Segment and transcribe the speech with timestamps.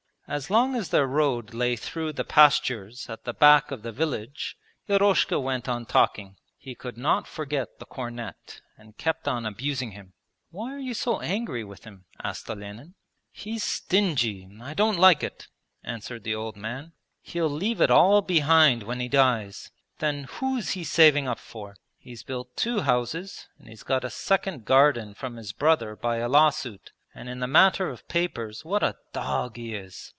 [0.27, 4.55] As long as their road lay through the pastures at the back of the village
[4.87, 6.37] Eroshka went on talking.
[6.57, 10.13] He could not forget the cornet and kept on abusing him.
[10.49, 12.93] 'Why are you so angry with him?' asked Olenin.
[13.29, 14.47] 'He's stingy.
[14.61, 15.49] I don't like it,'
[15.83, 16.93] answered the old man.
[17.21, 19.69] 'He'll leave it all behind when he dies!
[19.99, 21.75] Then who's he saving up for?
[21.97, 26.29] He's built two houses, and he's got a second garden from his brother by a
[26.29, 26.93] law suit.
[27.13, 30.07] And in the matter of papers what a dog he is!